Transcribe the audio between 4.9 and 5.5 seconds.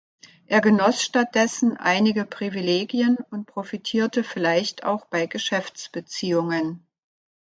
bei